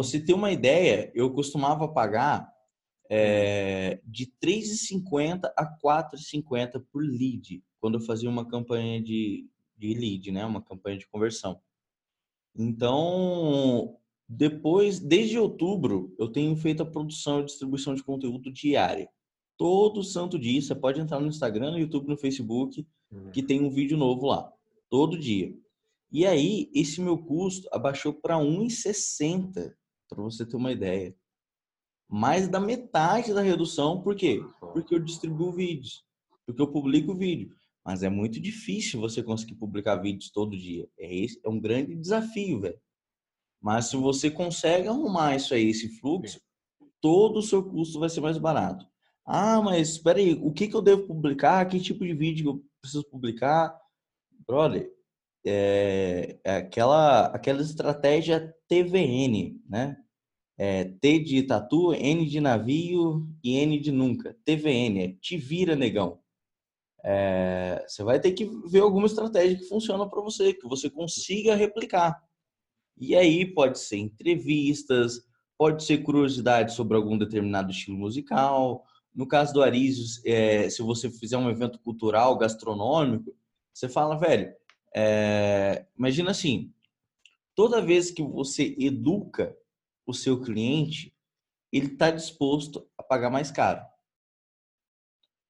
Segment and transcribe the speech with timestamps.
[0.00, 2.52] você ter uma ideia, eu costumava pagar
[3.10, 10.30] é, de 3,50 a 4,50 por lead, quando eu fazia uma campanha de, de lead,
[10.30, 10.44] né?
[10.46, 11.60] Uma campanha de conversão.
[12.56, 13.96] Então,
[14.28, 19.08] depois, desde outubro, eu tenho feito a produção e distribuição de conteúdo diária.
[19.56, 23.30] Todo santo dia, você pode entrar no Instagram, no YouTube, no Facebook, uhum.
[23.30, 24.52] que tem um vídeo novo lá,
[24.88, 25.52] todo dia.
[26.12, 29.74] E aí, esse meu custo abaixou para 1,60,
[30.08, 31.14] para você ter uma ideia.
[32.08, 34.42] Mais da metade da redução, por quê?
[34.60, 36.04] Porque eu distribuo vídeos,
[36.46, 37.54] porque eu publico vídeo.
[37.84, 40.88] Mas é muito difícil você conseguir publicar vídeos todo dia.
[40.98, 42.80] É, esse, é um grande desafio, velho.
[43.60, 46.40] Mas se você consegue arrumar isso aí, esse fluxo,
[47.00, 48.86] todo o seu custo vai ser mais barato.
[49.24, 51.66] Ah, mas espera aí, o que, que eu devo publicar?
[51.66, 53.78] Que tipo de vídeo eu preciso publicar?
[54.46, 54.90] Brother,
[55.48, 59.96] é, é aquela, aquela estratégia TVN, né?
[60.58, 64.36] É, T de tatu, N de navio e N de nunca.
[64.44, 66.20] TVN, é te vira, negão.
[67.04, 71.54] É, você vai ter que ver alguma estratégia que funciona para você, que você consiga
[71.54, 72.20] replicar.
[72.98, 75.20] E aí pode ser entrevistas,
[75.56, 78.84] pode ser curiosidade sobre algum determinado estilo musical.
[79.14, 83.34] No caso do Arísio, é, se você fizer um evento cultural, gastronômico,
[83.72, 84.52] você fala, velho,
[84.94, 86.72] é, imagina assim,
[87.54, 89.56] toda vez que você educa
[90.06, 91.14] o seu cliente,
[91.72, 93.84] ele está disposto a pagar mais caro.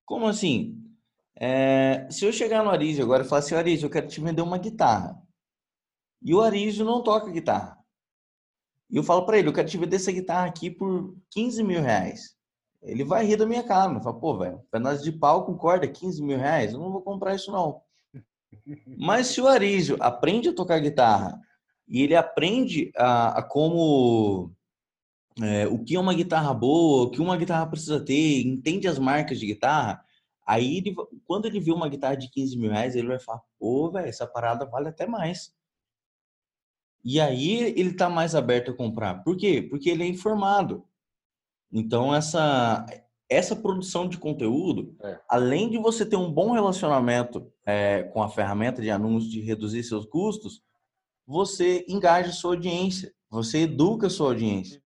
[0.05, 0.83] Como assim?
[1.37, 4.43] É, se eu chegar no Arísio agora e falar assim, Arísio, eu quero te vender
[4.43, 5.23] uma guitarra.
[6.21, 7.79] E o Arísio não toca guitarra.
[8.91, 11.81] E eu falo para ele, eu quero te vender essa guitarra aqui por 15 mil
[11.81, 12.37] reais.
[12.83, 14.01] Ele vai rir da minha cara.
[14.01, 16.73] Fala, pô, velho, pedaço de pau com corda, 15 mil reais?
[16.73, 17.83] Eu não vou comprar isso não.
[18.99, 21.41] Mas se o Arísio aprende a tocar guitarra
[21.87, 24.53] e ele aprende a, a como
[25.41, 28.99] é, o que é uma guitarra boa, o que uma guitarra precisa ter, entende as
[28.99, 30.05] marcas de guitarra,
[30.49, 30.95] Aí, ele,
[31.27, 34.27] quando ele vê uma guitarra de 15 mil reais, ele vai falar, pô, velho, essa
[34.27, 35.55] parada vale até mais.
[37.05, 39.23] E aí ele tá mais aberto a comprar.
[39.23, 39.61] Por quê?
[39.61, 40.89] Porque ele é informado.
[41.71, 42.87] Então, essa,
[43.29, 45.19] essa produção de conteúdo, é.
[45.29, 49.83] além de você ter um bom relacionamento é, com a ferramenta de anúncios, de reduzir
[49.83, 50.63] seus custos,
[51.27, 54.83] você engaja sua audiência, você educa sua audiência.